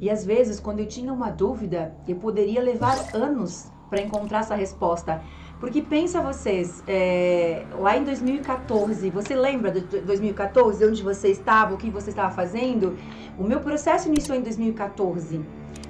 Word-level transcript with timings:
e 0.00 0.10
às 0.10 0.24
vezes, 0.24 0.60
quando 0.60 0.80
eu 0.80 0.86
tinha 0.86 1.12
uma 1.12 1.30
dúvida, 1.30 1.94
eu 2.06 2.16
poderia 2.16 2.60
levar 2.60 2.96
anos 3.14 3.70
para 3.88 4.02
encontrar 4.02 4.40
essa 4.40 4.54
resposta. 4.54 5.22
Porque 5.60 5.80
pensa 5.80 6.20
vocês, 6.20 6.82
é, 6.86 7.64
lá 7.78 7.96
em 7.96 8.04
2014, 8.04 9.08
você 9.10 9.34
lembra 9.34 9.70
de 9.70 9.80
2014, 10.00 10.84
onde 10.84 11.02
você 11.02 11.28
estava, 11.28 11.74
o 11.74 11.78
que 11.78 11.88
você 11.90 12.10
estava 12.10 12.30
fazendo? 12.34 12.96
O 13.38 13.44
meu 13.44 13.60
processo 13.60 14.08
iniciou 14.08 14.36
em 14.36 14.42
2014. 14.42 15.40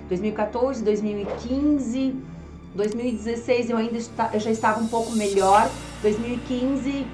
2014, 0.09 0.85
2015, 0.85 2.15
2016 2.75 3.71
eu 3.71 3.77
ainda 3.77 3.97
está, 3.97 4.31
eu 4.33 4.41
já 4.41 4.51
estava 4.51 4.81
um 4.81 4.87
pouco 4.87 5.13
melhor. 5.13 5.69
2015 6.03 7.07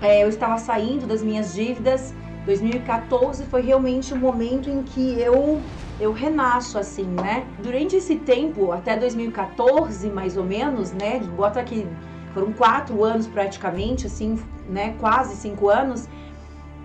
é, 0.00 0.24
eu 0.24 0.28
estava 0.28 0.58
saindo 0.58 1.06
das 1.06 1.22
minhas 1.22 1.54
dívidas. 1.54 2.12
2014 2.44 3.44
foi 3.44 3.62
realmente 3.62 4.12
o 4.12 4.16
momento 4.16 4.68
em 4.68 4.82
que 4.82 5.20
eu 5.20 5.60
eu 6.00 6.12
renasço 6.12 6.78
assim, 6.78 7.04
né? 7.04 7.46
Durante 7.62 7.94
esse 7.94 8.16
tempo, 8.16 8.72
até 8.72 8.96
2014 8.96 10.10
mais 10.10 10.36
ou 10.36 10.42
menos, 10.42 10.90
né? 10.92 11.20
Bota 11.36 11.60
aqui, 11.60 11.86
foram 12.34 12.52
quatro 12.52 13.04
anos 13.04 13.26
praticamente, 13.28 14.06
assim, 14.06 14.42
né? 14.68 14.96
Quase 14.98 15.36
cinco 15.36 15.68
anos. 15.68 16.08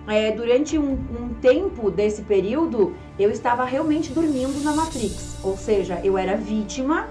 É, 0.06 0.30
durante 0.32 0.78
um, 0.78 0.92
um 0.92 1.34
tempo 1.40 1.90
desse 1.90 2.22
período, 2.22 2.94
eu 3.18 3.30
estava 3.30 3.64
realmente 3.64 4.12
dormindo 4.12 4.62
na 4.62 4.72
Matrix, 4.72 5.38
ou 5.42 5.56
seja, 5.56 6.00
eu 6.02 6.16
era 6.16 6.34
vítima, 6.36 7.08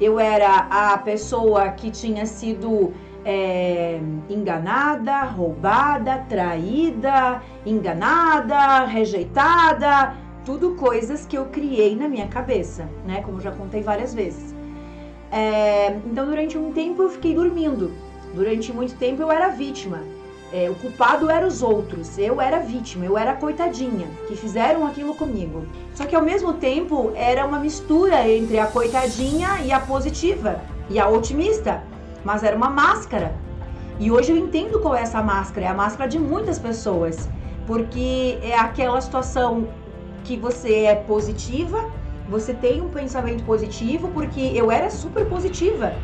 eu 0.00 0.18
era 0.20 0.66
a 0.70 0.98
pessoa 0.98 1.70
que 1.70 1.90
tinha 1.90 2.26
sido 2.26 2.92
é, 3.26 3.98
enganada, 4.30 5.24
roubada, 5.24 6.24
traída, 6.28 7.42
enganada, 7.66 8.84
rejeitada, 8.84 10.14
tudo 10.44 10.76
coisas 10.76 11.26
que 11.26 11.36
eu 11.36 11.46
criei 11.46 11.96
na 11.96 12.08
minha 12.08 12.28
cabeça, 12.28 12.88
né? 13.04 13.22
Como 13.22 13.40
já 13.40 13.50
contei 13.50 13.82
várias 13.82 14.14
vezes. 14.14 14.54
É, 15.32 15.98
então, 16.06 16.24
durante 16.24 16.56
um 16.56 16.72
tempo 16.72 17.02
eu 17.02 17.10
fiquei 17.10 17.34
dormindo. 17.34 17.90
Durante 18.32 18.72
muito 18.72 18.94
tempo 18.94 19.22
eu 19.22 19.32
era 19.32 19.48
vítima. 19.48 20.04
É, 20.52 20.70
o 20.70 20.76
culpado 20.76 21.28
eram 21.28 21.48
os 21.48 21.64
outros. 21.64 22.16
Eu 22.16 22.40
era 22.40 22.60
vítima, 22.60 23.04
eu 23.04 23.18
era 23.18 23.34
coitadinha, 23.34 24.06
que 24.28 24.36
fizeram 24.36 24.86
aquilo 24.86 25.16
comigo. 25.16 25.66
Só 25.94 26.04
que 26.04 26.14
ao 26.14 26.22
mesmo 26.22 26.52
tempo 26.52 27.10
era 27.16 27.44
uma 27.44 27.58
mistura 27.58 28.28
entre 28.30 28.60
a 28.60 28.68
coitadinha 28.68 29.62
e 29.64 29.72
a 29.72 29.80
positiva 29.80 30.60
e 30.88 31.00
a 31.00 31.08
otimista. 31.08 31.82
Mas 32.26 32.42
era 32.42 32.56
uma 32.56 32.68
máscara. 32.68 33.36
E 34.00 34.10
hoje 34.10 34.32
eu 34.32 34.36
entendo 34.36 34.80
qual 34.80 34.96
é 34.96 35.02
essa 35.02 35.22
máscara. 35.22 35.66
É 35.66 35.68
a 35.68 35.74
máscara 35.74 36.10
de 36.10 36.18
muitas 36.18 36.58
pessoas. 36.58 37.28
Porque 37.68 38.40
é 38.42 38.58
aquela 38.58 39.00
situação 39.00 39.68
que 40.24 40.36
você 40.36 40.72
é 40.86 40.96
positiva, 40.96 41.78
você 42.28 42.52
tem 42.52 42.80
um 42.80 42.88
pensamento 42.88 43.44
positivo, 43.44 44.08
porque 44.08 44.40
eu 44.40 44.72
era 44.72 44.90
super 44.90 45.26
positiva. 45.26 45.94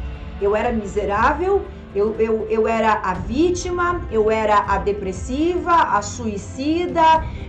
Eu 0.41 0.55
era 0.55 0.71
miserável, 0.71 1.67
eu, 1.93 2.15
eu, 2.21 2.47
eu 2.49 2.69
era 2.69 2.93
a 3.03 3.15
vítima, 3.15 4.03
eu 4.09 4.31
era 4.31 4.59
a 4.61 4.79
depressiva, 4.79 5.73
a 5.73 6.01
suicida, 6.03 7.03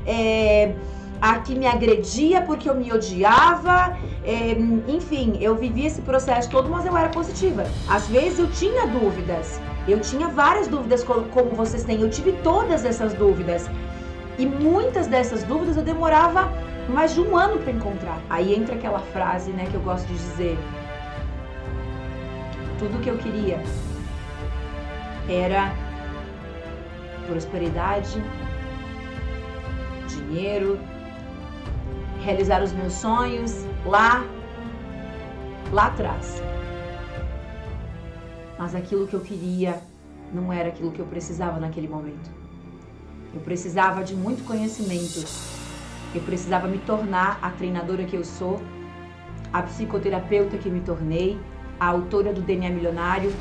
é, 0.03 0.73
a 1.23 1.39
que 1.39 1.55
me 1.55 1.65
agredia 1.65 2.41
porque 2.41 2.69
eu 2.69 2.75
me 2.75 2.91
odiava. 2.91 3.95
É, 4.25 4.57
enfim, 4.89 5.37
eu 5.39 5.55
vivi 5.55 5.85
esse 5.85 6.01
processo 6.01 6.49
todo, 6.49 6.69
mas 6.69 6.85
eu 6.85 6.97
era 6.97 7.07
positiva. 7.07 7.63
Às 7.87 8.09
vezes 8.09 8.39
eu 8.39 8.51
tinha 8.51 8.85
dúvidas. 8.87 9.61
Eu 9.87 10.01
tinha 10.01 10.27
várias 10.27 10.67
dúvidas, 10.67 11.01
como 11.01 11.51
vocês 11.51 11.85
têm. 11.85 12.01
Eu 12.01 12.09
tive 12.09 12.33
todas 12.43 12.83
essas 12.83 13.13
dúvidas. 13.13 13.69
E 14.37 14.45
muitas 14.45 15.07
dessas 15.07 15.43
dúvidas 15.43 15.77
eu 15.77 15.83
demorava 15.83 16.51
mais 16.89 17.13
de 17.13 17.21
um 17.21 17.37
ano 17.37 17.57
para 17.59 17.71
encontrar. 17.71 18.19
Aí 18.29 18.53
entra 18.53 18.75
aquela 18.75 18.99
frase, 18.99 19.51
né, 19.51 19.65
que 19.71 19.75
eu 19.75 19.81
gosto 19.81 20.05
de 20.07 20.15
dizer: 20.15 20.57
tudo 22.77 22.99
que 23.01 23.09
eu 23.09 23.17
queria 23.17 23.61
era 25.29 25.73
prosperidade, 27.27 28.21
dinheiro, 30.07 30.77
realizar 32.23 32.63
os 32.63 32.71
meus 32.71 32.93
sonhos 32.93 33.65
lá 33.85 34.25
lá 35.71 35.87
atrás. 35.87 36.41
Mas 38.57 38.73
aquilo 38.75 39.07
que 39.07 39.13
eu 39.13 39.19
queria 39.19 39.81
não 40.31 40.53
era 40.53 40.69
aquilo 40.69 40.91
que 40.91 40.99
eu 40.99 41.05
precisava 41.05 41.59
naquele 41.59 41.87
momento. 41.87 42.31
Eu 43.33 43.41
precisava 43.41 44.03
de 44.03 44.15
muito 44.15 44.45
conhecimento. 44.45 45.27
Eu 46.13 46.21
precisava 46.21 46.67
me 46.67 46.77
tornar 46.77 47.39
a 47.41 47.49
treinadora 47.49 48.03
que 48.03 48.15
eu 48.15 48.23
sou, 48.23 48.61
a 49.51 49.63
psicoterapeuta 49.63 50.57
que 50.57 50.69
me 50.69 50.81
tornei, 50.81 51.39
a 51.79 51.87
autora 51.87 52.31
do 52.31 52.41
DNA 52.41 52.69
Milionário, 52.69 53.33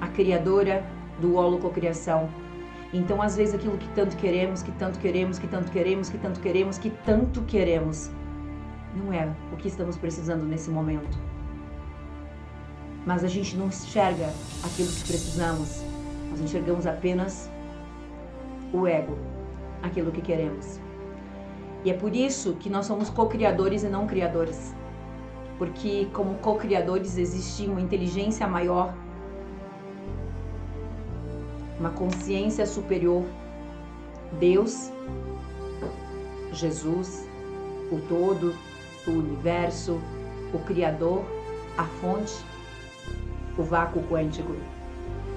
a 0.00 0.08
criadora 0.08 0.84
do 1.20 1.34
Holococriação. 1.34 2.41
Então, 2.92 3.22
às 3.22 3.36
vezes, 3.36 3.54
aquilo 3.54 3.78
que 3.78 3.88
tanto 3.94 4.16
queremos, 4.16 4.62
que 4.62 4.70
tanto 4.72 4.98
queremos, 4.98 5.38
que 5.38 5.48
tanto 5.48 5.70
queremos, 5.70 6.10
que 6.10 6.18
tanto 6.18 6.40
queremos, 6.40 6.78
que 6.78 6.90
tanto 6.90 7.42
queremos, 7.42 8.10
não 8.94 9.12
é 9.12 9.34
o 9.52 9.56
que 9.56 9.68
estamos 9.68 9.96
precisando 9.96 10.44
nesse 10.44 10.70
momento. 10.70 11.18
Mas 13.06 13.24
a 13.24 13.28
gente 13.28 13.56
não 13.56 13.68
enxerga 13.68 14.30
aquilo 14.62 14.88
que 14.88 15.04
precisamos, 15.06 15.82
nós 16.30 16.40
enxergamos 16.40 16.86
apenas 16.86 17.50
o 18.72 18.86
ego, 18.86 19.16
aquilo 19.82 20.12
que 20.12 20.20
queremos. 20.20 20.78
E 21.84 21.90
é 21.90 21.94
por 21.94 22.14
isso 22.14 22.54
que 22.54 22.70
nós 22.70 22.86
somos 22.86 23.10
co-criadores 23.10 23.82
e 23.82 23.88
não 23.88 24.06
criadores. 24.06 24.74
Porque, 25.58 26.08
como 26.12 26.34
co-criadores, 26.36 27.18
existe 27.18 27.66
uma 27.66 27.80
inteligência 27.80 28.46
maior, 28.46 28.94
uma 31.82 31.90
consciência 31.90 32.64
superior. 32.64 33.24
Deus, 34.38 34.92
Jesus, 36.52 37.28
o 37.90 37.98
todo, 38.08 38.54
o 39.04 39.10
universo, 39.10 40.00
o 40.54 40.60
Criador, 40.60 41.24
a 41.76 41.82
fonte, 41.82 42.32
o 43.58 43.64
vácuo 43.64 44.00
quântico. 44.04 44.54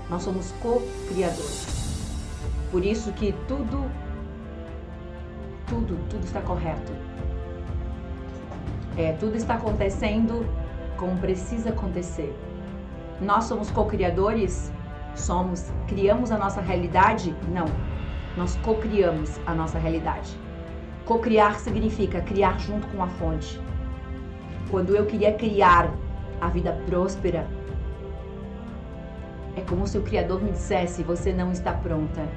Nós 0.08 0.22
somos 0.22 0.52
co-criadores. 0.62 2.14
Por 2.72 2.86
isso 2.86 3.12
que 3.14 3.34
tudo, 3.48 3.90
tudo, 5.68 5.98
tudo 6.12 6.24
está 6.26 6.42
correto. 6.42 6.92
É, 8.96 9.14
tudo 9.14 9.36
está 9.36 9.56
acontecendo 9.56 10.46
como 10.96 11.18
precisa 11.18 11.70
acontecer. 11.70 12.32
Nós 13.20 13.46
somos 13.46 13.72
co-criadores? 13.72 14.72
Somos. 15.16 15.72
Criamos 15.88 16.32
a 16.32 16.38
nossa 16.38 16.62
realidade? 16.62 17.36
Não. 17.50 17.66
Nós 18.38 18.56
co-criamos 18.58 19.40
a 19.46 19.54
nossa 19.54 19.80
realidade. 19.80 20.38
Co-criar 21.06 21.60
significa 21.60 22.22
criar 22.22 22.60
junto 22.60 22.88
com 22.88 23.02
a 23.02 23.08
fonte. 23.08 23.60
Quando 24.70 24.96
eu 24.96 25.06
queria 25.06 25.34
criar 25.34 25.92
a 26.42 26.50
vida 26.50 26.74
próspera, 26.86 27.48
é 29.56 29.62
como 29.62 29.88
se 29.88 29.98
o 29.98 30.02
Criador 30.02 30.42
me 30.44 30.52
dissesse: 30.52 31.04
Você 31.04 31.32
não 31.32 31.52
está 31.52 31.72
pronta. 31.72 32.28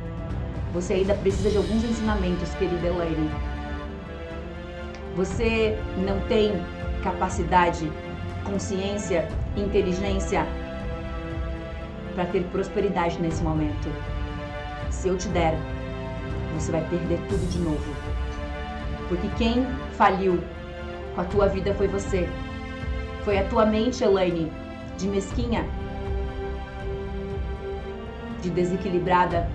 Você 0.73 0.95
ainda 0.95 1.15
precisa 1.15 1.51
de 1.51 1.57
alguns 1.57 1.83
ensinamentos, 1.83 2.55
querida 2.55 2.87
Elaine. 2.87 3.31
Você 5.17 5.77
não 5.97 6.21
tem 6.29 6.53
capacidade, 7.03 7.91
consciência, 8.45 9.27
inteligência 9.57 10.47
para 12.19 12.27
ter 12.27 12.43
prosperidade 12.47 13.17
nesse 13.21 13.41
momento. 13.45 13.89
Se 14.91 15.07
eu 15.07 15.17
te 15.17 15.29
der, 15.29 15.57
você 16.53 16.73
vai 16.73 16.85
perder 16.89 17.21
tudo 17.29 17.49
de 17.49 17.61
novo. 17.61 17.95
Porque 19.09 19.29
quem 19.39 19.65
faliu 19.93 20.43
com 21.15 21.21
a 21.21 21.25
tua 21.25 21.47
vida 21.47 21.73
foi 21.75 21.87
você. 21.87 22.29
Foi 23.25 23.39
a 23.39 23.45
tua 23.49 23.65
mente, 23.65 24.03
Elaine, 24.03 24.51
de 24.97 25.07
mesquinha, 25.07 25.65
de 28.43 28.51
desequilibrada, 28.51 29.49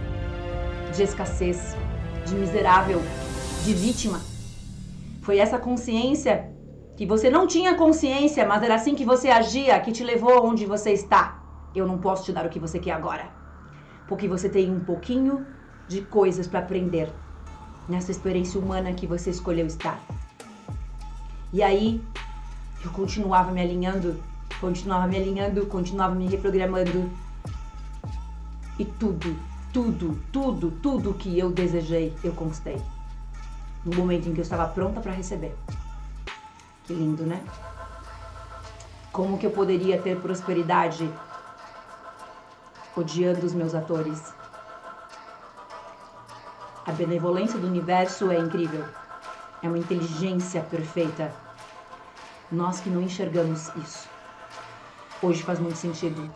de 0.95 1.03
escassez, 1.03 1.75
de 2.25 2.33
miserável, 2.33 3.01
de 3.65 3.73
vítima. 3.73 4.21
Foi 5.21 5.37
essa 5.37 5.57
consciência 5.57 6.49
que 6.95 7.05
você 7.05 7.29
não 7.29 7.45
tinha 7.45 7.75
consciência, 7.75 8.45
mas 8.45 8.63
era 8.63 8.75
assim 8.75 8.95
que 8.95 9.03
você 9.03 9.29
agia, 9.29 9.77
que 9.81 9.91
te 9.91 10.01
levou 10.01 10.47
onde 10.47 10.65
você 10.65 10.93
está. 10.93 11.42
Eu 11.75 11.87
não 11.87 11.97
posso 11.97 12.25
te 12.25 12.31
dar 12.31 12.45
o 12.45 12.49
que 12.49 12.59
você 12.59 12.79
quer 12.79 12.91
agora, 12.91 13.29
porque 14.07 14.27
você 14.27 14.47
tem 14.47 14.71
um 14.71 14.79
pouquinho 14.79 15.45
de 15.87 16.01
coisas 16.01 16.47
para 16.47 16.59
aprender 16.59 17.11
nessa 17.87 18.11
experiência 18.11 18.59
humana 18.59 18.93
que 18.93 19.07
você 19.07 19.29
escolheu 19.29 19.65
estar. 19.65 19.99
E 21.51 21.61
aí 21.61 22.03
eu 22.83 22.91
continuava 22.91 23.51
me 23.51 23.61
alinhando, 23.61 24.21
continuava 24.59 25.07
me 25.07 25.17
alinhando, 25.17 25.65
continuava 25.65 26.15
me 26.15 26.27
reprogramando. 26.27 27.09
E 28.77 28.85
tudo, 28.85 29.37
tudo, 29.71 30.19
tudo, 30.31 30.71
tudo 30.71 31.13
que 31.13 31.37
eu 31.37 31.51
desejei, 31.51 32.13
eu 32.23 32.33
conquistei. 32.33 32.81
No 33.85 33.95
momento 33.95 34.27
em 34.27 34.33
que 34.33 34.39
eu 34.39 34.43
estava 34.43 34.67
pronta 34.67 35.01
para 35.01 35.11
receber. 35.11 35.55
Que 36.85 36.93
lindo, 36.93 37.23
né? 37.23 37.43
Como 39.11 39.37
que 39.37 39.45
eu 39.45 39.51
poderia 39.51 40.01
ter 40.01 40.19
prosperidade 40.19 41.09
odiando 42.95 43.45
os 43.45 43.53
meus 43.53 43.73
atores? 43.73 44.33
A 46.85 46.91
benevolência 46.91 47.57
do 47.57 47.67
universo 47.67 48.29
é 48.29 48.37
incrível. 48.37 48.85
É 49.61 49.67
uma 49.67 49.77
inteligência 49.77 50.61
perfeita. 50.61 51.33
Nós 52.51 52.79
que 52.81 52.89
não 52.89 53.01
enxergamos 53.01 53.69
isso. 53.77 54.07
Hoje 55.21 55.41
faz 55.41 55.59
muito 55.59 55.77
sentido. 55.77 56.29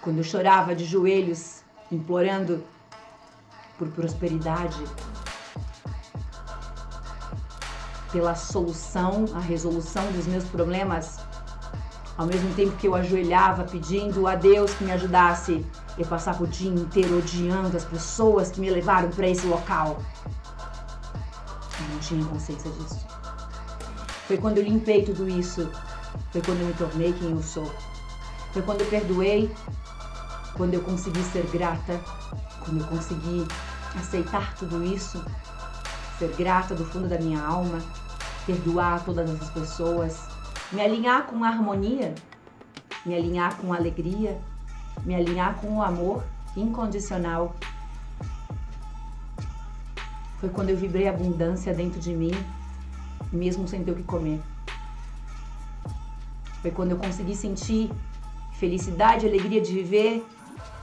Quando 0.00 0.18
eu 0.18 0.24
chorava 0.24 0.74
de 0.74 0.84
joelhos, 0.84 1.62
implorando 1.90 2.62
por 3.78 3.88
prosperidade, 3.88 4.84
pela 8.10 8.34
solução, 8.34 9.24
a 9.34 9.40
resolução 9.40 10.04
dos 10.12 10.26
meus 10.26 10.44
problemas, 10.44 11.18
ao 12.16 12.26
mesmo 12.26 12.52
tempo 12.54 12.76
que 12.76 12.86
eu 12.86 12.94
ajoelhava 12.94 13.64
pedindo 13.64 14.26
a 14.26 14.34
Deus 14.34 14.72
que 14.74 14.84
me 14.84 14.92
ajudasse, 14.92 15.64
eu 15.96 16.06
passava 16.06 16.42
o 16.42 16.46
dia 16.46 16.70
inteiro 16.70 17.18
odiando 17.18 17.76
as 17.76 17.84
pessoas 17.84 18.50
que 18.50 18.60
me 18.60 18.70
levaram 18.70 19.10
para 19.10 19.28
esse 19.28 19.46
local. 19.46 20.02
Eu 21.80 21.88
não 21.92 21.98
tinha 22.00 22.24
consciência 22.24 22.70
disso. 22.70 23.06
Foi 24.26 24.38
quando 24.38 24.58
eu 24.58 24.64
limpei 24.64 25.04
tudo 25.04 25.28
isso, 25.28 25.70
foi 26.32 26.40
quando 26.40 26.60
eu 26.60 26.66
me 26.66 26.74
tornei 26.74 27.12
quem 27.12 27.30
eu 27.30 27.42
sou. 27.42 27.70
Foi 28.52 28.62
quando 28.62 28.80
eu 28.80 28.86
perdoei, 28.86 29.54
quando 30.56 30.74
eu 30.74 30.82
consegui 30.82 31.22
ser 31.22 31.46
grata, 31.50 32.00
quando 32.64 32.80
eu 32.80 32.86
consegui 32.86 33.46
aceitar 33.94 34.54
tudo 34.54 34.82
isso, 34.84 35.22
ser 36.18 36.34
grata 36.36 36.74
do 36.74 36.84
fundo 36.84 37.08
da 37.08 37.18
minha 37.18 37.40
alma, 37.40 37.78
perdoar 38.46 39.04
todas 39.04 39.28
essas 39.30 39.50
pessoas, 39.50 40.20
me 40.72 40.80
alinhar 40.80 41.24
com 41.26 41.44
a 41.44 41.48
harmonia, 41.48 42.14
me 43.04 43.14
alinhar 43.14 43.56
com 43.56 43.72
a 43.72 43.76
alegria, 43.76 44.40
me 45.04 45.14
alinhar 45.14 45.56
com 45.56 45.76
o 45.76 45.82
amor 45.82 46.22
incondicional. 46.56 47.54
Foi 50.38 50.48
quando 50.48 50.70
eu 50.70 50.76
vibrei 50.76 51.08
abundância 51.08 51.72
dentro 51.74 52.00
de 52.00 52.14
mim, 52.14 52.32
mesmo 53.32 53.66
sem 53.66 53.82
ter 53.82 53.92
o 53.92 53.96
que 53.96 54.02
comer. 54.02 54.40
Foi 56.60 56.70
quando 56.70 56.92
eu 56.92 56.96
consegui 56.96 57.34
sentir 57.34 57.90
felicidade 58.52 59.26
alegria 59.26 59.60
de 59.60 59.72
viver, 59.72 60.26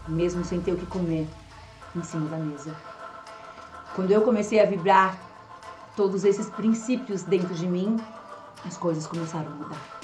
mesmo 0.08 0.44
sem 0.44 0.62
ter 0.62 0.74
o 0.74 0.78
que 0.78 0.86
comer 0.86 1.28
em 1.96 2.04
cima 2.04 2.28
da 2.30 2.38
mesa. 2.38 2.76
Quando 3.96 4.12
eu 4.12 4.22
comecei 4.22 4.60
a 4.60 4.66
vibrar 4.66 5.18
todos 5.96 6.24
esses 6.24 6.50
princípios 6.50 7.24
dentro 7.24 7.54
de 7.54 7.68
mim, 7.68 7.98
as 8.66 8.78
coisas 8.78 9.06
começaram 9.08 9.48
a 9.48 9.56
mudar. 9.56 10.02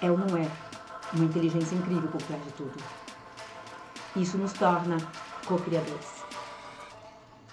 É 0.00 0.10
ou 0.10 0.18
não 0.18 0.36
é 0.36 0.65
uma 1.12 1.24
inteligência 1.24 1.74
incrível 1.74 2.08
por 2.08 2.22
trás 2.22 2.42
de 2.44 2.52
tudo? 2.52 2.74
Isso 4.16 4.38
nos 4.38 4.52
torna 4.52 4.96
co-criadores. 5.46 6.24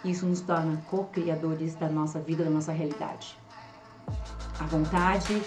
Isso 0.03 0.25
nos 0.25 0.41
torna 0.41 0.81
co-criadores 0.89 1.75
da 1.75 1.89
nossa 1.89 2.19
vida, 2.19 2.43
da 2.43 2.49
nossa 2.49 2.71
realidade. 2.71 3.37
A 4.59 4.65
vontade 4.65 5.41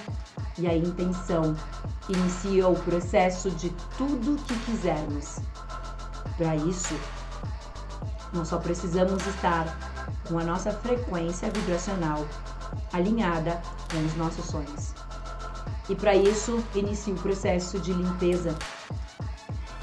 e 0.58 0.66
a 0.66 0.74
intenção 0.74 1.54
inicia 2.08 2.68
o 2.68 2.74
processo 2.74 3.50
de 3.50 3.70
tudo 3.96 4.42
que 4.44 4.58
quisermos. 4.60 5.40
Para 6.36 6.56
isso, 6.56 6.94
nós 8.32 8.48
só 8.48 8.58
precisamos 8.58 9.26
estar 9.26 9.66
com 10.28 10.38
a 10.38 10.44
nossa 10.44 10.70
frequência 10.70 11.50
vibracional 11.50 12.26
alinhada 12.92 13.60
com 13.90 14.04
os 14.04 14.16
nossos 14.16 14.44
sonhos. 14.46 14.95
E 15.88 15.94
para 15.94 16.14
isso, 16.14 16.62
inicia 16.74 17.14
o 17.14 17.16
processo 17.16 17.78
de 17.78 17.92
limpeza. 17.92 18.54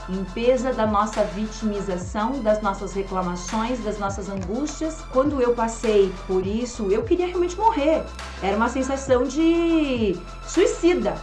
Limpeza 0.09 0.73
da 0.73 0.85
nossa 0.85 1.23
vitimização, 1.23 2.41
das 2.41 2.61
nossas 2.61 2.93
reclamações, 2.93 3.79
das 3.83 3.97
nossas 3.97 4.27
angústias. 4.27 4.99
Quando 5.13 5.41
eu 5.41 5.53
passei 5.53 6.11
por 6.27 6.45
isso, 6.45 6.91
eu 6.91 7.03
queria 7.03 7.27
realmente 7.27 7.57
morrer. 7.57 8.03
Era 8.41 8.57
uma 8.57 8.67
sensação 8.67 9.23
de 9.23 10.17
suicida. 10.45 11.15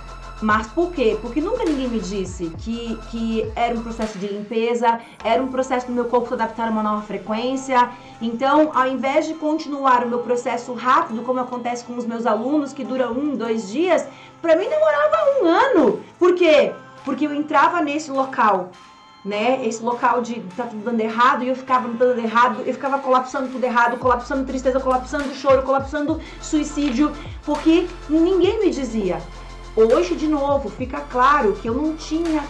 Mas 0.43 0.67
por 0.69 0.91
quê? 0.91 1.19
Porque 1.21 1.41
nunca 1.41 1.65
ninguém 1.65 1.88
me 1.88 2.00
disse 2.00 2.50
que, 2.59 2.99
que 3.11 3.53
era 3.55 3.75
um 3.75 3.83
processo 3.83 4.19
de 4.19 4.26
limpeza, 4.26 4.99
era 5.23 5.43
um 5.43 5.49
processo 5.49 5.87
do 5.87 5.93
meu 5.93 6.06
corpo 6.06 6.29
se 6.29 6.35
adaptar 6.35 6.69
a 6.69 6.71
uma 6.71 6.83
nova 6.83 7.03
frequência. 7.03 7.91
Então, 8.23 8.71
ao 8.75 8.88
invés 8.88 9.26
de 9.26 9.35
continuar 9.35 10.05
o 10.05 10.09
meu 10.09 10.21
processo 10.21 10.73
rápido, 10.73 11.23
como 11.23 11.41
acontece 11.41 11.85
com 11.85 11.94
os 11.94 12.06
meus 12.06 12.25
alunos, 12.25 12.73
que 12.73 12.83
dura 12.83 13.11
um, 13.11 13.37
dois 13.37 13.69
dias, 13.71 14.06
para 14.40 14.56
mim 14.56 14.69
demorava 14.69 15.16
um 15.40 15.46
ano. 15.46 16.04
Por 16.19 16.34
quê? 16.34 16.72
Porque 17.04 17.26
eu 17.26 17.34
entrava 17.34 17.81
nesse 17.81 18.10
local 18.10 18.70
né? 19.25 19.66
Esse 19.66 19.82
local 19.82 20.22
de 20.22 20.40
tá 20.56 20.64
tudo 20.64 20.82
dando 20.84 21.00
errado 21.00 21.44
e 21.44 21.48
eu 21.48 21.56
ficava 21.56 21.88
dando 21.88 22.19
errado, 22.19 22.62
eu 22.64 22.72
ficava 22.72 22.98
colapsando 22.98 23.48
tudo 23.48 23.62
errado, 23.64 23.98
colapsando 23.98 24.46
tristeza, 24.46 24.81
colapsando 24.81 25.34
choro, 25.34 25.62
colapsando 25.62 26.20
suicídio, 26.40 27.12
porque 27.44 27.87
ninguém 28.08 28.60
me 28.60 28.70
dizia. 28.70 29.20
Hoje, 29.76 30.16
de 30.16 30.26
novo, 30.26 30.69
fica 30.70 31.00
claro 31.00 31.52
que 31.52 31.69
eu 31.69 31.75
não 31.75 31.94
tinha 31.94 32.42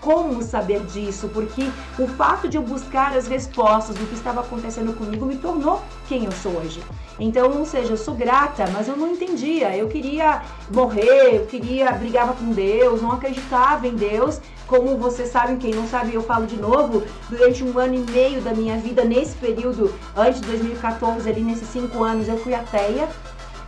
como 0.00 0.42
saber 0.42 0.80
disso, 0.86 1.28
porque 1.28 1.68
o 1.98 2.08
fato 2.08 2.48
de 2.48 2.56
eu 2.56 2.62
buscar 2.62 3.16
as 3.16 3.26
respostas 3.26 3.96
do 3.96 4.06
que 4.06 4.14
estava 4.14 4.40
acontecendo 4.40 4.96
comigo 4.96 5.26
me 5.26 5.36
tornou 5.36 5.82
quem 6.08 6.24
eu 6.24 6.32
sou 6.32 6.52
hoje. 6.52 6.82
Então, 7.18 7.58
ou 7.58 7.66
seja, 7.66 7.92
eu 7.92 7.96
sou 7.98 8.14
grata, 8.14 8.66
mas 8.72 8.88
eu 8.88 8.96
não 8.96 9.08
entendia. 9.08 9.76
Eu 9.76 9.88
queria 9.88 10.42
morrer, 10.72 11.36
eu 11.36 11.46
queria 11.46 11.92
brigava 11.92 12.32
com 12.32 12.50
Deus, 12.50 13.02
não 13.02 13.12
acreditava 13.12 13.86
em 13.86 13.94
Deus. 13.94 14.40
Como 14.66 14.96
vocês 14.96 15.30
sabem, 15.30 15.58
quem 15.58 15.74
não 15.74 15.86
sabe, 15.86 16.14
eu 16.14 16.22
falo 16.22 16.46
de 16.46 16.56
novo, 16.56 17.02
durante 17.28 17.62
um 17.62 17.76
ano 17.78 17.94
e 17.96 18.10
meio 18.10 18.40
da 18.40 18.54
minha 18.54 18.78
vida, 18.78 19.04
nesse 19.04 19.36
período, 19.36 19.92
antes 20.16 20.40
de 20.40 20.46
2014, 20.46 21.28
ali 21.28 21.42
nesses 21.42 21.68
cinco 21.68 22.02
anos, 22.02 22.28
eu 22.28 22.38
fui 22.38 22.54
ateia. 22.54 23.08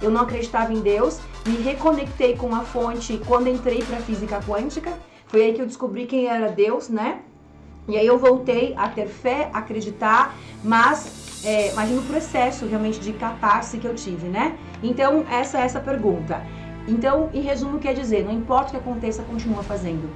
Eu 0.01 0.11
não 0.11 0.23
acreditava 0.23 0.73
em 0.73 0.81
Deus 0.81 1.21
me 1.47 1.57
reconectei 1.57 2.37
com 2.37 2.55
a 2.55 2.61
fonte 2.61 3.21
quando 3.27 3.49
entrei 3.49 3.83
para 3.83 3.99
física 3.99 4.41
quântica. 4.47 4.93
Foi 5.27 5.43
aí 5.43 5.53
que 5.53 5.61
eu 5.61 5.67
descobri 5.67 6.07
quem 6.07 6.27
era 6.27 6.49
Deus, 6.49 6.89
né? 6.89 7.21
E 7.89 7.97
aí 7.97 8.07
eu 8.07 8.19
voltei 8.19 8.75
a 8.77 8.89
ter 8.89 9.07
fé, 9.07 9.51
acreditar, 9.53 10.37
mas 10.63 11.43
é, 11.45 11.73
imagina 11.73 12.01
o 12.01 12.05
processo 12.05 12.67
realmente 12.67 13.01
de 13.01 13.13
catarse 13.13 13.79
que 13.79 13.87
eu 13.87 13.95
tive, 13.95 14.29
né? 14.29 14.57
Então, 14.83 15.25
essa 15.29 15.59
é 15.59 15.63
essa 15.63 15.81
pergunta. 15.81 16.41
Então, 16.87 17.31
em 17.33 17.41
resumo, 17.41 17.79
quer 17.79 17.95
dizer, 17.95 18.25
não 18.25 18.33
importa 18.33 18.69
o 18.69 18.71
que 18.71 18.77
aconteça, 18.77 19.23
continua 19.23 19.63
fazendo. 19.63 20.09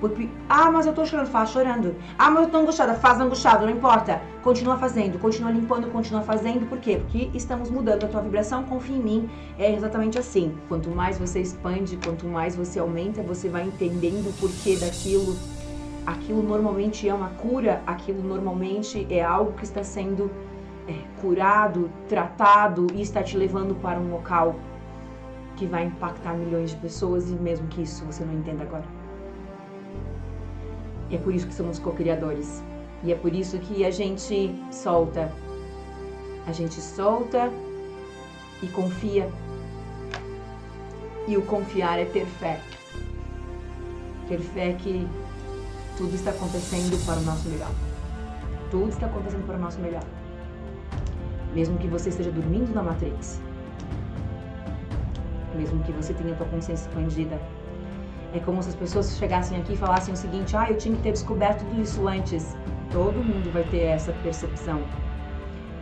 Porque, 0.00 0.28
ah, 0.48 0.70
mas 0.70 0.86
eu 0.86 0.92
tô 0.92 1.06
chorando, 1.06 1.28
faz 1.28 1.50
chorando. 1.50 1.94
Ah, 2.18 2.30
mas 2.30 2.44
eu 2.44 2.50
tô 2.50 2.58
angustiada, 2.58 2.94
faz 2.94 3.18
angustiado, 3.18 3.64
não 3.64 3.72
importa. 3.72 4.20
Continua 4.42 4.76
fazendo, 4.76 5.18
continua 5.18 5.50
limpando, 5.50 5.90
continua 5.90 6.22
fazendo. 6.22 6.68
Por 6.68 6.78
quê? 6.78 6.98
Porque 6.98 7.30
estamos 7.34 7.70
mudando 7.70 8.04
a 8.04 8.08
tua 8.08 8.20
vibração, 8.20 8.64
confia 8.64 8.96
em 8.96 9.02
mim. 9.02 9.30
É 9.58 9.74
exatamente 9.74 10.18
assim. 10.18 10.54
Quanto 10.68 10.90
mais 10.90 11.18
você 11.18 11.40
expande, 11.40 11.98
quanto 12.04 12.26
mais 12.26 12.54
você 12.54 12.78
aumenta, 12.78 13.22
você 13.22 13.48
vai 13.48 13.64
entendendo 13.64 14.28
o 14.28 14.32
porquê 14.34 14.76
daquilo. 14.76 15.34
Aquilo 16.06 16.42
normalmente 16.42 17.08
é 17.08 17.14
uma 17.14 17.30
cura, 17.30 17.82
aquilo 17.86 18.22
normalmente 18.22 19.06
é 19.10 19.24
algo 19.24 19.54
que 19.54 19.64
está 19.64 19.82
sendo 19.82 20.30
é, 20.86 20.94
curado, 21.20 21.90
tratado 22.08 22.86
e 22.94 23.00
está 23.00 23.22
te 23.22 23.36
levando 23.36 23.74
para 23.74 23.98
um 23.98 24.12
local 24.12 24.54
que 25.56 25.66
vai 25.66 25.86
impactar 25.86 26.34
milhões 26.34 26.70
de 26.70 26.76
pessoas 26.76 27.30
e 27.30 27.34
mesmo 27.34 27.66
que 27.68 27.82
isso 27.82 28.04
você 28.04 28.24
não 28.24 28.34
entenda 28.34 28.62
agora. 28.62 28.95
É 31.10 31.18
por 31.18 31.34
isso 31.34 31.46
que 31.46 31.54
somos 31.54 31.78
co-criadores. 31.78 32.62
E 33.02 33.12
é 33.12 33.14
por 33.14 33.32
isso 33.32 33.58
que 33.58 33.84
a 33.84 33.90
gente 33.90 34.54
solta. 34.70 35.30
A 36.46 36.52
gente 36.52 36.80
solta 36.80 37.50
e 38.62 38.66
confia. 38.68 39.30
E 41.28 41.36
o 41.36 41.42
confiar 41.42 41.98
é 41.98 42.04
ter 42.04 42.26
fé. 42.26 42.60
Ter 44.28 44.40
fé 44.40 44.72
que 44.72 45.06
tudo 45.96 46.14
está 46.14 46.30
acontecendo 46.30 47.04
para 47.06 47.18
o 47.18 47.22
nosso 47.22 47.48
melhor. 47.48 47.70
Tudo 48.70 48.88
está 48.88 49.06
acontecendo 49.06 49.46
para 49.46 49.56
o 49.56 49.60
nosso 49.60 49.80
melhor. 49.80 50.04
Mesmo 51.54 51.78
que 51.78 51.88
você 51.88 52.08
esteja 52.08 52.30
dormindo 52.30 52.74
na 52.74 52.82
Matrix. 52.82 53.40
mesmo 55.54 55.82
que 55.84 55.92
você 55.92 56.12
tenha 56.12 56.34
a 56.34 56.36
tua 56.36 56.46
consciência 56.46 56.86
expandida. 56.86 57.40
É 58.36 58.40
como 58.40 58.62
se 58.62 58.68
as 58.68 58.74
pessoas 58.74 59.16
chegassem 59.16 59.58
aqui 59.58 59.72
e 59.72 59.76
falassem 59.76 60.12
o 60.12 60.16
seguinte: 60.16 60.54
ah, 60.54 60.66
eu 60.68 60.76
tinha 60.76 60.94
que 60.94 61.02
ter 61.02 61.12
descoberto 61.12 61.60
tudo 61.60 61.80
isso 61.80 62.06
antes. 62.06 62.54
Todo 62.92 63.24
mundo 63.24 63.50
vai 63.50 63.64
ter 63.64 63.84
essa 63.84 64.12
percepção. 64.22 64.82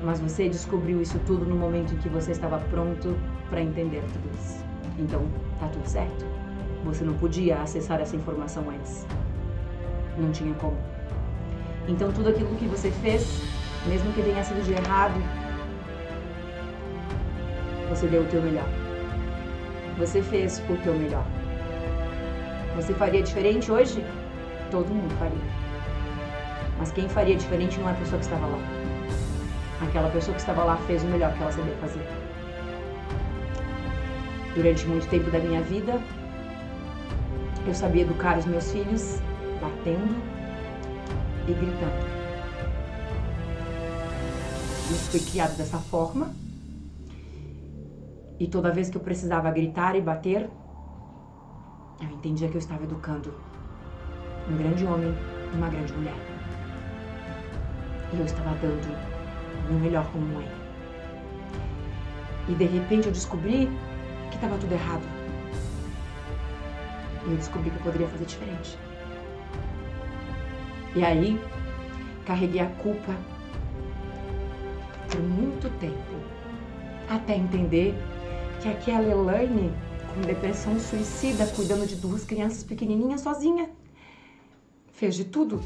Mas 0.05 0.21
você 0.21 0.49
descobriu 0.49 1.03
isso 1.03 1.19
tudo 1.27 1.45
no 1.45 1.57
momento 1.57 1.95
em 1.95 1.97
que 1.97 2.09
você 2.09 2.31
estava 2.31 2.59
pronto 2.71 3.17
para 3.51 3.61
entender 3.61 4.05
tudo 4.13 4.31
isso. 4.39 4.65
Então, 5.01 5.23
tá 5.59 5.67
tudo 5.67 5.85
certo. 5.85 6.25
Você 6.85 7.03
não 7.03 7.15
podia 7.15 7.61
acessar 7.61 8.01
essa 8.01 8.15
informação 8.15 8.71
antes. 8.71 9.05
Não 10.17 10.31
tinha 10.31 10.55
como. 10.55 10.77
Então, 11.89 12.13
tudo 12.13 12.29
aquilo 12.29 12.55
que 12.55 12.67
você 12.67 12.91
fez, 13.03 13.43
mesmo 13.89 14.13
que 14.13 14.23
tenha 14.23 14.45
sido 14.45 14.65
de 14.65 14.75
errado, 14.75 15.21
você 17.89 18.07
deu 18.07 18.23
o 18.23 18.27
teu 18.27 18.41
melhor. 18.41 18.69
Você 19.99 20.23
fez 20.23 20.63
o 20.71 20.77
teu 20.77 20.95
melhor. 20.95 21.25
Você 22.77 22.93
faria 22.95 23.23
diferente 23.23 23.71
hoje? 23.71 24.05
Todo 24.71 24.89
mundo 24.89 25.15
faria. 25.19 25.39
Mas 26.79 26.91
quem 26.91 27.09
faria 27.09 27.37
diferente 27.37 27.79
não 27.79 27.89
é 27.89 27.93
a 27.93 27.95
pessoa 27.95 28.19
que 28.19 28.25
estava 28.25 28.47
lá. 28.47 28.59
Aquela 29.81 30.11
pessoa 30.11 30.35
que 30.35 30.41
estava 30.41 30.65
lá 30.65 30.77
fez 30.87 31.03
o 31.05 31.07
melhor 31.07 31.33
que 31.35 31.43
ela 31.43 31.53
sabia 31.53 31.75
fazer. 31.77 32.07
Durante 34.55 34.87
muito 34.87 35.09
tempo 35.09 35.31
da 35.31 35.39
minha 35.39 35.61
vida, 35.63 36.01
eu 37.67 37.75
sabia 37.75 38.03
educar 38.03 38.39
os 38.39 38.45
meus 38.45 38.71
filhos 38.71 39.21
batendo 39.61 40.17
e 41.49 41.53
gritando. 41.53 42.15
Eu 44.91 44.97
fui 44.97 45.21
criado 45.21 45.57
dessa 45.57 45.79
forma. 45.79 46.35
E 48.39 48.47
toda 48.49 48.71
vez 48.71 48.91
que 48.91 48.97
eu 48.97 49.01
precisava 49.01 49.51
gritar 49.51 49.97
e 49.97 50.01
bater, 50.01 50.51
eu 52.01 52.09
entendia 52.09 52.49
que 52.49 52.57
eu 52.57 52.59
estava 52.59 52.85
educando 52.85 53.33
um 54.51 54.57
grande 54.57 54.85
homem 54.85 55.15
e 55.53 55.57
uma 55.57 55.69
grande 55.69 55.93
mulher. 55.93 56.17
E 58.13 58.19
eu 58.19 58.25
estava 58.25 58.55
dando 58.57 58.87
o 59.69 59.73
meu 59.73 59.81
melhor 59.81 60.07
como 60.13 60.27
mãe. 60.27 60.49
E 62.49 62.55
de 62.55 62.65
repente 62.65 63.07
eu 63.07 63.13
descobri 63.13 63.69
que 64.31 64.37
estava 64.37 64.57
tudo 64.59 64.73
errado. 64.73 65.03
E 67.27 67.31
eu 67.31 67.37
descobri 67.37 67.71
que 67.71 67.77
eu 67.77 67.83
poderia 67.83 68.09
fazer 68.09 68.25
diferente. 68.27 68.79
E 70.95 71.05
aí, 71.05 71.41
carreguei 72.25 72.61
a 72.61 72.67
culpa 72.67 73.15
por 75.11 75.21
muito 75.21 75.69
tempo, 75.79 75.95
até 77.09 77.37
entender 77.37 77.95
que 78.61 78.69
aquela 78.69 79.05
Elaine, 79.05 79.73
com 80.15 80.21
depressão 80.21 80.79
suicida, 80.79 81.47
cuidando 81.49 81.87
de 81.87 81.97
duas 81.97 82.25
crianças 82.25 82.63
pequenininhas 82.63 83.21
sozinha, 83.21 83.69
fez 84.93 85.17
de 85.17 85.25
tudo 85.25 85.61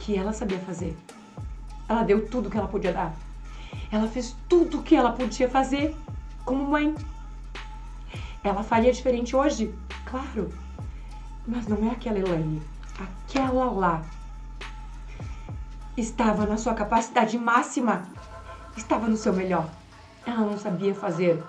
que 0.00 0.16
ela 0.16 0.32
sabia 0.32 0.58
fazer. 0.60 0.96
Ela 1.86 2.02
deu 2.02 2.26
tudo 2.26 2.48
que 2.48 2.56
ela 2.56 2.68
podia 2.68 2.92
dar. 2.92 3.14
Ela 3.90 4.08
fez 4.08 4.34
tudo 4.48 4.82
que 4.82 4.96
ela 4.96 5.12
podia 5.12 5.48
fazer 5.48 5.94
como 6.44 6.64
mãe. 6.64 6.94
Ela 8.42 8.62
faria 8.62 8.92
diferente 8.92 9.36
hoje? 9.36 9.74
Claro. 10.06 10.50
Mas 11.46 11.66
não 11.66 11.88
é 11.88 11.90
aquela 11.90 12.18
Elaine. 12.18 12.62
Aquela 12.98 13.70
lá 13.70 14.02
estava 15.96 16.46
na 16.46 16.56
sua 16.56 16.72
capacidade 16.72 17.36
máxima, 17.36 18.08
estava 18.74 19.06
no 19.06 19.16
seu 19.16 19.32
melhor. 19.32 19.68
Ela 20.24 20.40
não 20.40 20.56
sabia 20.56 20.94
fazer 20.94 21.42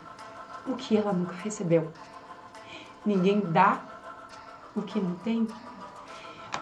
o 0.67 0.75
que 0.75 0.97
ela 0.97 1.13
nunca 1.13 1.33
recebeu. 1.35 1.91
Ninguém 3.05 3.41
dá 3.41 3.81
o 4.75 4.81
que 4.81 4.99
não 4.99 5.15
tem. 5.15 5.47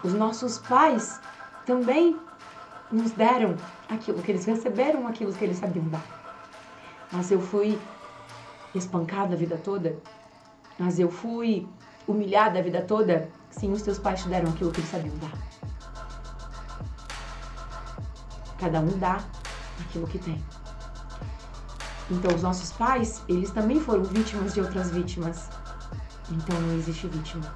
Os 0.02 0.12
nossos 0.12 0.58
pais 0.58 1.20
também 1.64 2.18
nos 2.90 3.12
deram 3.12 3.56
aquilo 3.88 4.22
que 4.22 4.32
eles 4.32 4.44
receberam, 4.44 5.06
aquilo 5.06 5.32
que 5.32 5.44
eles 5.44 5.58
sabiam 5.58 5.88
dar. 5.88 6.04
Mas 7.10 7.30
eu 7.30 7.40
fui 7.40 7.78
espancada 8.74 9.34
a 9.34 9.36
vida 9.36 9.56
toda, 9.56 9.98
mas 10.78 10.98
eu 10.98 11.10
fui 11.10 11.68
humilhada 12.06 12.58
a 12.58 12.62
vida 12.62 12.82
toda. 12.82 13.28
Sim, 13.50 13.72
os 13.72 13.82
teus 13.82 13.98
pais 13.98 14.22
te 14.22 14.28
deram 14.28 14.50
aquilo 14.50 14.72
que 14.72 14.80
eles 14.80 14.90
sabiam 14.90 15.14
dar. 15.18 15.32
Cada 18.58 18.80
um 18.80 18.98
dá 18.98 19.22
aquilo 19.80 20.06
que 20.06 20.18
tem. 20.18 20.42
Então, 22.10 22.34
os 22.34 22.42
nossos 22.42 22.72
pais, 22.72 23.22
eles 23.28 23.50
também 23.50 23.80
foram 23.80 24.04
vítimas 24.04 24.54
de 24.54 24.60
outras 24.60 24.90
vítimas. 24.90 25.48
Então, 26.32 26.60
não 26.60 26.74
existe 26.74 27.06
vítima. 27.08 27.54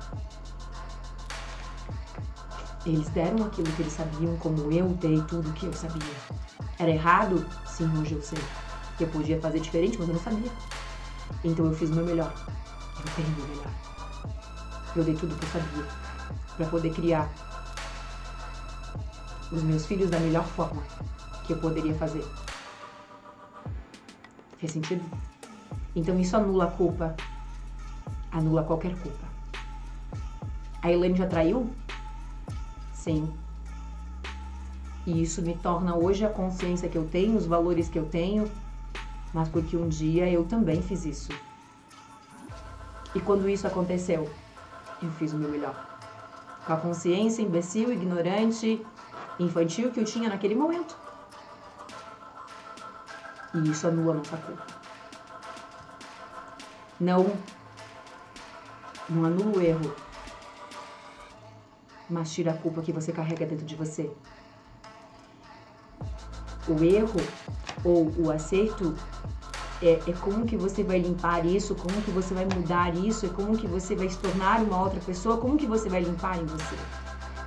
Eles 2.85 3.09
deram 3.09 3.45
aquilo 3.47 3.73
que 3.73 3.83
eles 3.83 3.92
sabiam, 3.92 4.37
como 4.37 4.71
eu 4.71 4.88
dei 4.90 5.21
tudo 5.23 5.52
que 5.54 5.66
eu 5.66 5.73
sabia. 5.73 6.14
Era 6.78 6.90
errado? 6.90 7.45
Sim, 7.66 7.90
hoje 7.99 8.14
eu 8.14 8.23
sei. 8.23 8.38
Eu 9.00 9.09
podia 9.09 9.40
fazer 9.40 9.61
diferente, 9.61 9.99
mas 9.99 10.09
eu 10.09 10.14
não 10.14 10.23
sabia. 10.23 10.50
Então 11.42 11.66
eu 11.66 11.75
fiz 11.75 11.90
o 11.90 11.95
meu 11.95 12.04
melhor. 12.04 12.33
Eu 12.99 13.12
tenho 13.14 13.28
o 13.28 13.30
meu 13.33 13.49
melhor. 13.49 13.73
Eu 14.95 15.04
dei 15.04 15.14
tudo 15.14 15.35
que 15.35 15.45
eu 15.45 15.50
sabia 15.50 15.85
para 16.56 16.66
poder 16.66 16.90
criar 16.90 17.28
os 19.52 19.62
meus 19.62 19.87
filhos 19.87 20.11
da 20.11 20.18
melhor 20.18 20.45
forma 20.45 20.83
que 21.47 21.52
eu 21.52 21.59
poderia 21.59 21.95
fazer. 21.95 22.25
Fez 24.59 24.73
sentido? 24.73 25.04
Então 25.95 26.18
isso 26.18 26.37
anula 26.37 26.64
a 26.64 26.71
culpa. 26.71 27.14
Anula 28.37 28.62
qualquer 28.64 28.95
culpa. 29.00 29.26
A 30.83 30.93
Elaine 30.93 31.16
já 31.16 31.26
traiu? 31.26 31.71
Sim. 32.93 33.33
E 35.07 35.23
isso 35.23 35.40
me 35.40 35.57
torna 35.57 35.97
hoje 35.97 36.23
a 36.23 36.28
consciência 36.28 36.87
que 36.87 36.99
eu 36.99 37.09
tenho, 37.09 37.35
os 37.35 37.47
valores 37.47 37.88
que 37.88 37.99
eu 37.99 38.05
tenho, 38.05 38.47
mas 39.33 39.49
porque 39.49 39.75
um 39.75 39.88
dia 39.88 40.28
eu 40.28 40.45
também 40.45 40.83
fiz 40.83 41.07
isso. 41.07 41.31
E 43.14 43.21
quando 43.21 43.49
isso 43.49 43.66
aconteceu, 43.66 44.31
eu 45.02 45.11
fiz 45.12 45.33
o 45.33 45.38
meu 45.38 45.49
melhor. 45.49 45.75
Com 46.66 46.75
a 46.75 46.76
consciência 46.76 47.40
imbecil, 47.40 47.90
ignorante, 47.90 48.85
infantil 49.40 49.90
que 49.90 50.00
eu 50.00 50.05
tinha 50.05 50.28
naquele 50.28 50.55
momento. 50.55 50.95
E 53.55 53.71
isso 53.71 53.88
anula 53.88 54.12
nossa 54.12 54.37
culpa. 54.37 54.66
Não, 57.00 57.35
não 59.09 59.25
anula 59.25 59.59
o 59.59 59.61
erro, 59.61 59.95
mas 62.09 62.33
tira 62.33 62.53
a 62.53 62.57
culpa 62.57 62.83
que 62.83 62.93
você 62.93 63.13
carrega 63.13 63.47
dentro 63.47 63.65
de 63.65 63.75
você. 63.75 64.11
O 66.69 66.83
erro 66.83 67.21
ou 67.85 68.13
o 68.19 68.31
acerto 68.31 68.95
é, 69.83 70.01
é, 70.07 70.13
como 70.21 70.47
que 70.47 70.57
você 70.57 70.83
vai 70.83 70.99
limpar 70.99 71.45
isso, 71.45 71.75
como 71.75 72.01
que 72.03 72.11
você 72.11 72.35
vai 72.35 72.45
mudar 72.45 72.95
isso, 72.97 73.27
é 73.27 73.29
como 73.29 73.57
que 73.57 73.67
você 73.67 73.95
vai 73.95 74.09
se 74.09 74.19
tornar 74.19 74.61
uma 74.63 74.83
outra 74.83 75.01
pessoa, 75.01 75.37
como 75.37 75.57
que 75.57 75.67
você 75.67 75.89
vai 75.89 76.03
limpar 76.03 76.39
em 76.39 76.47
você. 76.47 76.77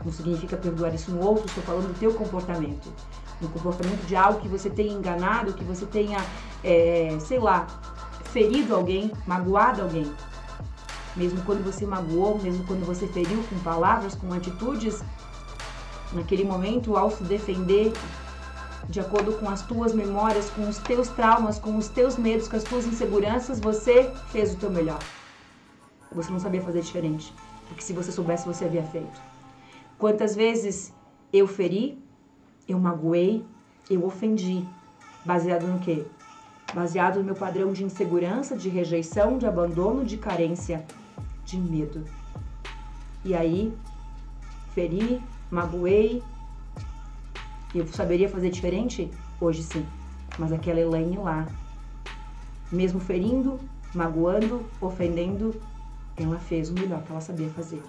Não 0.06 0.12
significa 0.12 0.56
perdoar 0.56 0.94
isso 0.94 1.12
no 1.12 1.22
outro, 1.26 1.46
estou 1.46 1.64
falando 1.64 1.88
do 1.88 2.00
teu 2.00 2.14
comportamento. 2.14 2.94
No 3.42 3.50
comportamento 3.50 4.06
de 4.06 4.16
algo 4.16 4.40
que 4.40 4.48
você 4.48 4.70
tenha 4.70 4.94
enganado, 4.94 5.54
que 5.54 5.64
você 5.64 5.86
tenha, 5.86 6.18
é, 6.64 7.18
sei 7.20 7.40
lá, 7.40 7.68
ferido 8.26 8.76
alguém, 8.76 9.12
magoado 9.26 9.82
alguém. 9.82 10.10
Mesmo 11.16 11.42
quando 11.44 11.64
você 11.64 11.86
magoou, 11.86 12.40
mesmo 12.42 12.66
quando 12.66 12.86
você 12.86 13.08
feriu 13.08 13.44
com 13.50 13.60
palavras, 13.60 14.16
com 14.16 14.32
atitudes, 14.32 15.02
naquele 16.14 16.44
momento, 16.44 16.96
ao 16.96 17.12
se 17.12 17.24
defender, 17.24 17.94
de 18.88 19.00
acordo 19.00 19.34
com 19.34 19.50
as 19.50 19.62
tuas 19.62 19.94
memórias, 19.94 20.50
com 20.50 20.68
os 20.68 20.78
teus 20.80 21.10
traumas, 21.10 21.60
com 21.60 21.78
os 21.78 21.88
teus 21.88 22.18
medos, 22.18 22.48
com 22.48 22.56
as 22.56 22.64
tuas 22.64 22.86
inseguranças, 22.86 23.60
você 23.60 24.12
fez 24.32 24.54
o 24.54 24.58
teu 24.58 24.70
melhor. 24.70 25.00
Você 26.12 26.32
não 26.32 26.40
sabia 26.40 26.62
fazer 26.62 26.82
diferente, 26.82 27.34
porque 27.68 27.84
se 27.84 27.94
você 27.94 28.12
soubesse, 28.12 28.48
você 28.48 28.66
havia 28.66 28.84
feito. 28.84 29.22
Quantas 29.98 30.36
vezes 30.36 30.94
eu 31.32 31.48
feri, 31.48 32.02
eu 32.68 32.80
magoei, 32.80 33.46
eu 33.90 34.06
ofendi, 34.06 34.66
baseado 35.24 35.68
no 35.68 35.80
quê? 35.80 36.06
Baseado 36.74 37.18
no 37.18 37.24
meu 37.24 37.36
padrão 37.36 37.74
de 37.74 37.84
insegurança, 37.84 38.56
de 38.56 38.70
rejeição, 38.70 39.38
de 39.38 39.46
abandono, 39.46 40.06
de 40.06 40.18
carência, 40.18 40.86
de 41.44 41.58
medo. 41.58 42.06
E 43.26 43.36
aí, 43.36 43.74
feri, 44.74 45.22
magoei, 45.50 46.24
eu 47.74 47.88
saberia 47.88 48.30
fazer 48.30 48.50
diferente? 48.50 49.12
Hoje 49.42 49.64
sim. 49.64 49.86
Mas 50.38 50.52
aquela 50.52 50.80
Elaine 50.80 51.18
lá, 51.18 51.48
mesmo 52.72 53.00
ferindo, 53.00 53.60
magoando, 53.94 54.66
ofendendo, 54.80 55.60
ela 56.16 56.38
fez 56.38 56.70
o 56.70 56.74
melhor 56.74 57.02
que 57.04 57.12
ela 57.12 57.22
sabia 57.22 57.50
fazer. 57.50 57.82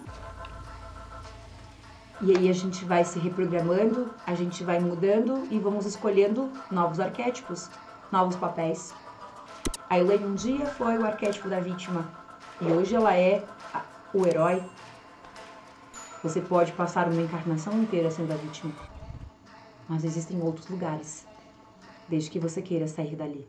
E 2.22 2.36
aí 2.36 2.50
a 2.50 2.52
gente 2.52 2.84
vai 2.84 3.04
se 3.04 3.18
reprogramando, 3.18 4.10
a 4.26 4.34
gente 4.34 4.62
vai 4.62 4.78
mudando 4.78 5.46
e 5.50 5.58
vamos 5.58 5.86
escolhendo 5.86 6.50
novos 6.70 7.00
arquétipos, 7.00 7.70
novos 8.10 8.36
papéis. 8.36 8.94
A 9.88 9.98
Elaine 9.98 10.24
um 10.24 10.34
dia 10.34 10.66
foi 10.66 10.98
o 10.98 11.06
arquétipo 11.06 11.48
da 11.48 11.60
vítima, 11.60 12.08
e 12.60 12.66
hoje 12.66 12.94
ela 12.94 13.16
é 13.16 13.44
o 14.12 14.26
herói, 14.26 14.62
você 16.22 16.40
pode 16.40 16.72
passar 16.72 17.08
uma 17.08 17.22
encarnação 17.22 17.72
inteira 17.82 18.10
sendo 18.10 18.32
a 18.32 18.36
vítima. 18.36 18.72
Mas 19.88 20.04
existem 20.04 20.40
outros 20.40 20.68
lugares, 20.68 21.26
desde 22.08 22.30
que 22.30 22.38
você 22.38 22.60
queira 22.60 22.86
sair 22.86 23.16
dali. 23.16 23.48